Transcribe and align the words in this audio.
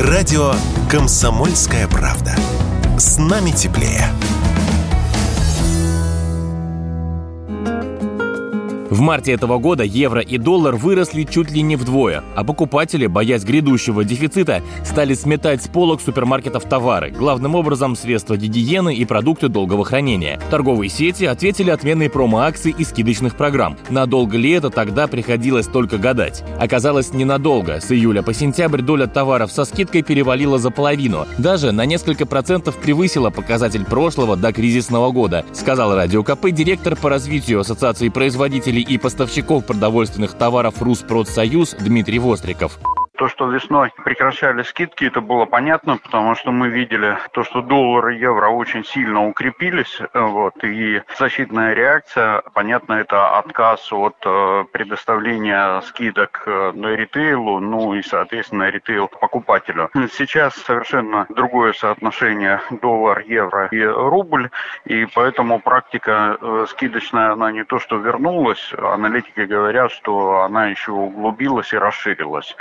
Радио 0.00 0.54
«Комсомольская 0.88 1.88
правда». 1.88 2.36
С 2.98 3.18
нами 3.18 3.50
теплее. 3.50 4.04
В 8.90 9.00
марте 9.00 9.32
этого 9.32 9.58
года 9.58 9.84
евро 9.84 10.22
и 10.22 10.38
доллар 10.38 10.74
выросли 10.74 11.24
чуть 11.24 11.50
ли 11.50 11.60
не 11.60 11.76
вдвое, 11.76 12.24
а 12.34 12.42
покупатели, 12.42 13.06
боясь 13.06 13.44
грядущего 13.44 14.02
дефицита, 14.02 14.62
стали 14.82 15.12
сметать 15.12 15.62
с 15.62 15.68
полок 15.68 16.00
супермаркетов 16.00 16.64
товары, 16.64 17.10
главным 17.10 17.54
образом 17.54 17.96
средства 17.96 18.38
гигиены 18.38 18.94
и 18.94 19.04
продукты 19.04 19.48
долгого 19.48 19.84
хранения. 19.84 20.40
Торговые 20.50 20.88
сети 20.88 21.26
ответили 21.26 21.70
отменой 21.70 22.08
промо-акций 22.08 22.74
и 22.76 22.82
скидочных 22.82 23.36
программ. 23.36 23.76
Надолго 23.90 24.38
ли 24.38 24.52
это 24.52 24.70
тогда 24.70 25.06
приходилось 25.06 25.66
только 25.66 25.98
гадать? 25.98 26.42
Оказалось, 26.58 27.12
ненадолго. 27.12 27.80
С 27.80 27.92
июля 27.92 28.22
по 28.22 28.32
сентябрь 28.32 28.80
доля 28.80 29.06
товаров 29.06 29.52
со 29.52 29.64
скидкой 29.66 30.02
перевалила 30.02 30.58
за 30.58 30.70
половину. 30.70 31.26
Даже 31.36 31.72
на 31.72 31.84
несколько 31.84 32.24
процентов 32.24 32.76
превысила 32.76 33.28
показатель 33.28 33.84
прошлого 33.84 34.34
до 34.36 34.50
кризисного 34.50 35.10
года, 35.10 35.44
сказал 35.52 35.94
Радио 35.94 36.22
КП 36.22 36.50
директор 36.50 36.96
по 36.96 37.10
развитию 37.10 37.60
Ассоциации 37.60 38.08
производителей 38.08 38.77
и 38.80 38.98
поставщиков 38.98 39.64
продовольственных 39.64 40.34
товаров 40.34 40.80
«Руспродсоюз» 40.80 41.74
Дмитрий 41.78 42.18
Востриков. 42.18 42.78
То, 43.18 43.26
что 43.26 43.50
весной 43.50 43.92
прекращали 44.04 44.62
скидки, 44.62 45.06
это 45.06 45.20
было 45.20 45.44
понятно, 45.44 45.96
потому 45.96 46.36
что 46.36 46.52
мы 46.52 46.68
видели 46.68 47.18
то, 47.32 47.42
что 47.42 47.62
доллар 47.62 48.10
и 48.10 48.18
евро 48.18 48.46
очень 48.46 48.84
сильно 48.84 49.26
укрепились, 49.26 50.00
э, 50.00 50.20
вот, 50.20 50.62
и 50.62 51.02
защитная 51.18 51.74
реакция, 51.74 52.42
понятно, 52.54 52.92
это 52.92 53.36
отказ 53.36 53.92
от 53.92 54.14
э, 54.24 54.64
предоставления 54.70 55.80
скидок 55.80 56.44
э, 56.46 56.70
на 56.76 56.94
ритейлу, 56.94 57.58
ну 57.58 57.94
и, 57.94 58.02
соответственно, 58.02 58.70
ритейл 58.70 59.08
покупателю. 59.08 59.90
Сейчас 60.12 60.54
совершенно 60.54 61.26
другое 61.28 61.72
соотношение 61.72 62.60
доллар, 62.70 63.24
евро 63.26 63.66
и 63.72 63.82
рубль, 63.82 64.50
и 64.84 65.06
поэтому 65.06 65.58
практика 65.58 66.38
скидочная, 66.68 67.32
она 67.32 67.50
не 67.50 67.64
то 67.64 67.80
что 67.80 67.96
вернулась, 67.96 68.72
аналитики 68.78 69.40
говорят, 69.40 69.90
что 69.90 70.42
она 70.42 70.66
еще 70.66 70.92
углубилась 70.92 71.72
и 71.72 71.78
расширилась. 71.78 72.54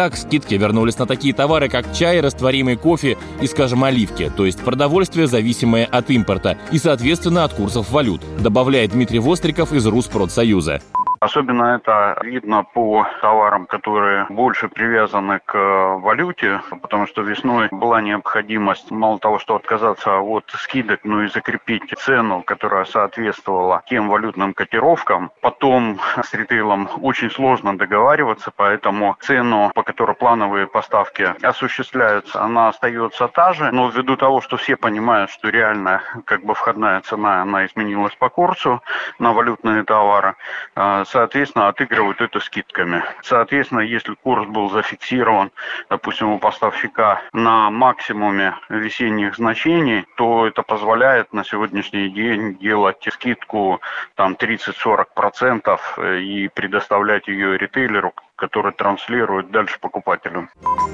Так, 0.00 0.16
скидки 0.16 0.54
вернулись 0.54 0.96
на 0.96 1.04
такие 1.04 1.34
товары, 1.34 1.68
как 1.68 1.92
чай, 1.92 2.22
растворимый 2.22 2.76
кофе 2.76 3.18
и, 3.42 3.46
скажем, 3.46 3.84
оливки, 3.84 4.32
то 4.34 4.46
есть 4.46 4.58
продовольствие, 4.60 5.26
зависимое 5.26 5.84
от 5.84 6.08
импорта 6.08 6.56
и, 6.72 6.78
соответственно, 6.78 7.44
от 7.44 7.52
курсов 7.52 7.90
валют, 7.90 8.22
добавляет 8.42 8.92
Дмитрий 8.92 9.18
Востриков 9.18 9.74
из 9.74 9.84
Руспродсоюза. 9.86 10.80
Особенно 11.22 11.74
это 11.74 12.18
видно 12.22 12.64
по 12.64 13.06
товарам, 13.20 13.66
которые 13.66 14.24
больше 14.30 14.70
привязаны 14.70 15.38
к 15.44 15.54
валюте, 15.98 16.62
потому 16.80 17.06
что 17.06 17.20
весной 17.20 17.68
была 17.70 18.00
необходимость 18.00 18.90
мало 18.90 19.18
того, 19.18 19.38
что 19.38 19.56
отказаться 19.56 20.18
от 20.20 20.50
скидок, 20.56 21.00
но 21.04 21.24
и 21.24 21.28
закрепить 21.28 21.92
цену, 21.98 22.42
которая 22.42 22.86
соответствовала 22.86 23.82
тем 23.86 24.08
валютным 24.08 24.54
котировкам. 24.54 25.30
Потом 25.42 26.00
с 26.24 26.32
ритейлом 26.32 26.88
очень 27.02 27.30
сложно 27.30 27.76
договариваться, 27.76 28.50
поэтому 28.56 29.18
цену, 29.20 29.72
по 29.74 29.82
которой 29.82 30.16
плановые 30.16 30.68
поставки 30.68 31.34
осуществляются, 31.42 32.42
она 32.42 32.68
остается 32.68 33.28
та 33.28 33.52
же, 33.52 33.70
но 33.72 33.90
ввиду 33.90 34.16
того, 34.16 34.40
что 34.40 34.56
все 34.56 34.74
понимают, 34.74 35.30
что 35.30 35.50
реально 35.50 36.00
как 36.24 36.44
бы 36.46 36.54
входная 36.54 37.02
цена, 37.02 37.42
она 37.42 37.66
изменилась 37.66 38.14
по 38.14 38.30
курсу 38.30 38.82
на 39.18 39.34
валютные 39.34 39.84
товары, 39.84 40.34
а, 40.74 41.04
соответственно, 41.10 41.68
отыгрывают 41.68 42.20
это 42.20 42.40
скидками. 42.40 43.02
Соответственно, 43.22 43.80
если 43.80 44.14
курс 44.14 44.46
был 44.48 44.70
зафиксирован, 44.70 45.50
допустим, 45.88 46.30
у 46.30 46.38
поставщика 46.38 47.20
на 47.32 47.70
максимуме 47.70 48.54
весенних 48.68 49.36
значений, 49.36 50.04
то 50.16 50.46
это 50.46 50.62
позволяет 50.62 51.32
на 51.32 51.44
сегодняшний 51.44 52.08
день 52.10 52.58
делать 52.58 53.06
скидку 53.10 53.80
там 54.14 54.36
30-40% 54.38 56.20
и 56.22 56.48
предоставлять 56.48 57.28
ее 57.28 57.58
ритейлеру, 57.58 58.12
который 58.36 58.72
транслирует 58.72 59.50
дальше 59.50 59.78
покупателю. 59.80 60.48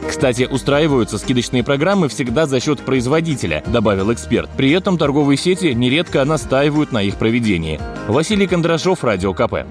Кстати, 0.08 0.48
устраиваются 0.50 1.18
скидочные 1.18 1.62
программы 1.62 2.08
всегда 2.08 2.46
за 2.46 2.60
счет 2.60 2.84
производителя, 2.84 3.62
добавил 3.66 4.12
эксперт. 4.12 4.48
При 4.56 4.70
этом 4.72 4.98
торговые 4.98 5.36
сети 5.36 5.74
нередко 5.74 6.24
настаивают 6.24 6.92
на 6.92 7.02
их 7.02 7.16
проведении. 7.18 7.78
Василий 8.08 8.46
Кондрашов, 8.46 9.04
Радио 9.04 9.32
КП. 9.32 9.66